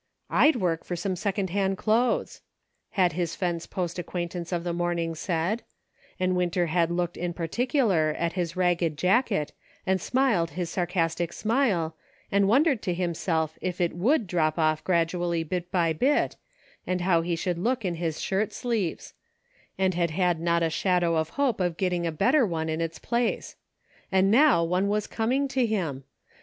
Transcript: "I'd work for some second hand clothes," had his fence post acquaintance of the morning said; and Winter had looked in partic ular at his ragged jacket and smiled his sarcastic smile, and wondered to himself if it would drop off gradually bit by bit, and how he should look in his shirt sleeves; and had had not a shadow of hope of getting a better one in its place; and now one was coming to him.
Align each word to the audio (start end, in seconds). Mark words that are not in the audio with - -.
"I'd 0.41 0.55
work 0.55 0.83
for 0.83 0.95
some 0.95 1.15
second 1.15 1.51
hand 1.51 1.77
clothes," 1.77 2.41
had 2.97 3.13
his 3.13 3.35
fence 3.35 3.67
post 3.67 3.99
acquaintance 3.99 4.51
of 4.51 4.63
the 4.63 4.73
morning 4.73 5.13
said; 5.13 5.61
and 6.19 6.35
Winter 6.35 6.65
had 6.65 6.89
looked 6.89 7.17
in 7.17 7.35
partic 7.35 7.73
ular 7.73 8.15
at 8.17 8.33
his 8.33 8.55
ragged 8.55 8.97
jacket 8.97 9.51
and 9.85 10.01
smiled 10.01 10.49
his 10.57 10.71
sarcastic 10.71 11.31
smile, 11.31 11.95
and 12.31 12.47
wondered 12.47 12.81
to 12.81 12.95
himself 12.95 13.59
if 13.61 13.79
it 13.79 13.93
would 13.95 14.25
drop 14.25 14.57
off 14.57 14.83
gradually 14.83 15.43
bit 15.43 15.69
by 15.71 15.93
bit, 15.93 16.35
and 16.87 17.01
how 17.01 17.21
he 17.21 17.35
should 17.35 17.59
look 17.59 17.85
in 17.85 17.93
his 17.93 18.19
shirt 18.19 18.51
sleeves; 18.51 19.13
and 19.77 19.93
had 19.93 20.09
had 20.09 20.39
not 20.39 20.63
a 20.63 20.71
shadow 20.71 21.15
of 21.15 21.29
hope 21.37 21.59
of 21.61 21.77
getting 21.77 22.07
a 22.07 22.11
better 22.11 22.43
one 22.43 22.69
in 22.69 22.81
its 22.81 22.97
place; 22.97 23.55
and 24.11 24.31
now 24.31 24.63
one 24.63 24.87
was 24.87 25.05
coming 25.05 25.47
to 25.47 25.63
him. 25.67 26.05